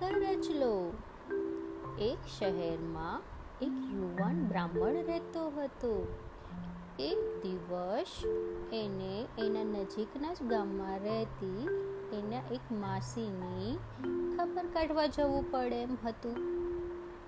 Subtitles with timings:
[0.00, 0.92] કરચલો.
[1.98, 3.20] એક શહેરમાં
[3.60, 6.06] એક યુવાન બ્રાહ્મણ રહેતો હતો.
[6.98, 8.24] એક દિવસ
[8.72, 11.68] એને એના નજીકના જ ગામમાં રહેતી
[12.12, 13.78] એના એક માસીની
[14.36, 16.36] ખબર કાઢવા જવું પડે એમ હતું,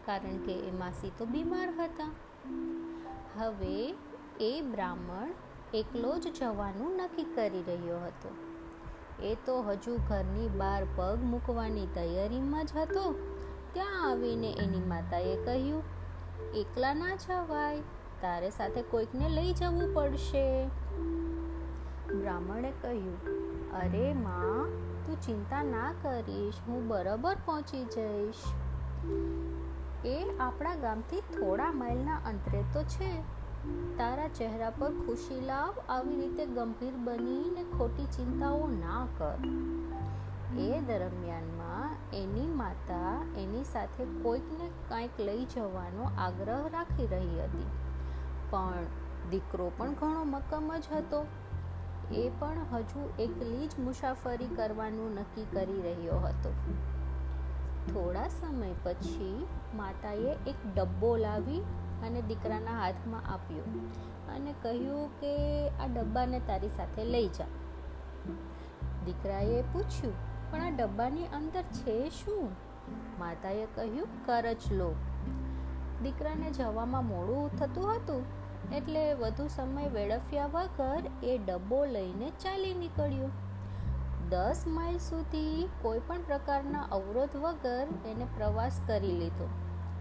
[0.07, 2.11] કારણ કે એ માસી તો બીમાર હતા.
[3.39, 3.95] હવે
[4.41, 5.31] એ બ્રાહ્મણ
[5.75, 8.29] એકલો જ જવાનું નક્કી કરી રહ્યો હતો.
[9.23, 13.15] એ તો હજુ ઘરની બહાર પગ મૂકવાની તૈયારીમાં જ હતો.
[13.73, 15.83] ત્યાં આવીને એની માતાએ કહ્યું,
[16.55, 17.81] એકલા ના જવાય,
[18.21, 20.67] તારે સાથે કોઈકને લઈ જવું પડશે.
[22.15, 23.23] બ્રાહ્મણે કહ્યું,
[23.73, 24.69] અરે માં,
[25.07, 28.35] તું ચિંતા ના કરીશ, હું બરાબર પહોંચી જઈશ.
[30.05, 33.36] એ આપણા ગામથી થોડા માઇલના અંતરે તો છે
[33.99, 39.39] તારા ચહેરા પર ખુશી લાવ, આવી રીતે ગંભીર બનીને ખોટી ચિંતાઓ ના કર.
[40.59, 47.67] એ દરમિયાનમાં એની માતા એની સાથે કોઈકને કાંઈક લઈ જવાનો આગ્રહ રાખી રહી હતી.
[48.51, 48.73] પણ
[49.31, 51.27] દીકરો પણ ઘણો મક્કમ જ હતો.
[52.13, 56.53] એ પણ હજુ એકલી જ મુસાફરી કરવાનું નક્કી કરી રહ્યો હતો.
[57.87, 61.63] થોડા સમય પછી માતાએ એક ડબ્બો લાવી
[62.03, 63.67] અને દીકરાના હાથમાં આપ્યો
[64.35, 65.33] અને કહ્યું કે
[65.69, 67.51] આ ડબ્બાને તારી સાથે લઈ જા.
[69.05, 70.17] દીકરાએ પૂછ્યું,
[70.51, 72.49] પણ આ ડબ્બાની અંદર છે શું?
[73.19, 74.91] માતાએ કહ્યું કરચલો
[76.03, 78.23] દીકરાને જવામાં મોડું થતું હતું
[78.75, 83.29] એટલે વધુ સમય વેડફ્યા વગર એ ડબ્બો લઈને ચાલી નીકળ્યો.
[84.31, 89.47] દસ માઇલ સુધી કોઈ પણ પ્રકારના અવરોધ વગર એને પ્રવાસ કરી લીધો.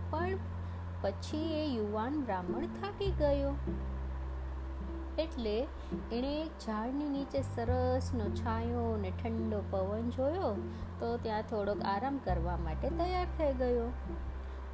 [0.10, 0.38] પણ
[1.06, 3.56] પછી એ યુવાન બ્રાહ્મણ થાકી ગયો.
[5.20, 5.68] એટલે
[6.12, 10.56] એણે એક ઝાડની નીચે સરસનો છાંયો અને ઠંડો પવન જોયો
[11.00, 13.88] તો ત્યાં થોડોક આરામ કરવા માટે તૈયાર થઈ ગયો.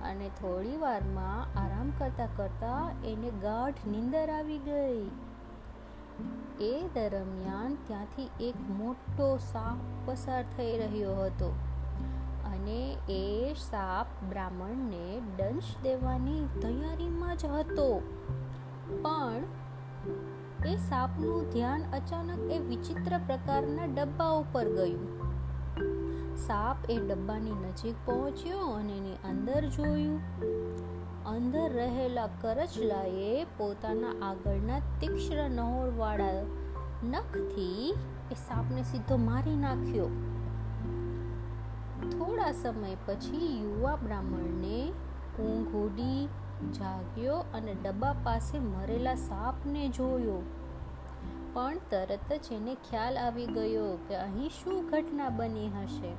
[0.03, 5.09] અને થોડી વારમાં આરામ કરતાં કરતાં એને ગાઢ નીંદર આવી ગઈ.
[6.61, 11.55] એ દરમિયાન ત્યાંથી એક મોટો સાપ પસાર થઈ રહ્યો હતો.
[12.61, 18.01] અને એ સાપ બ્રાહ્મણને દંશ દેવાની તૈયારીમાં જ હતો.
[19.01, 19.43] પણ
[20.67, 25.21] એ સાપનું ધ્યાન અચાનક એ વિચિત્ર પ્રકારના ડબ્બા ઉપર ગયું.
[26.37, 30.19] સાપ એ ડબ્બાની નજીક પહોંચ્યો અને એની અંદર જોયું.
[31.25, 36.45] અંદર રહેલા કરચલાએ પોતાના આગળના તીક્ષ્ણ નહોરવાળા
[37.03, 37.95] નખથી
[38.31, 40.09] એ સાપને સીધો મારી નાખ્યો.
[42.11, 44.91] થોડા સમય પછી યુવા બ્રાહ્મણને
[45.39, 46.27] ઊંઘ ઉડી
[46.73, 50.41] જાગ્યો અને ડબ્બા પાસે મરેલા સાપને જોયો.
[51.53, 56.13] પણ તરત જ એને ખ્યાલ આવી ગયો કે અહીં શું ઘટના બની હશે.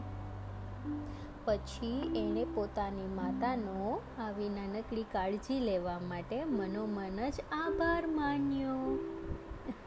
[1.44, 8.98] પછી એણે પોતાની માતાનો આવી નાનકડી કાળજી લેવા માટે મનોમન જ આભાર માન્યો.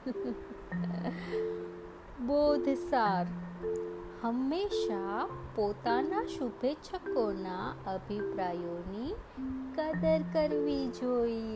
[2.28, 3.28] બોધસાર
[4.25, 5.24] હંમેશા
[5.56, 9.12] પોતાના શુભેચ્છકોના અભિપ્રાયોની
[9.75, 11.55] કદર કરવી જોઈએ.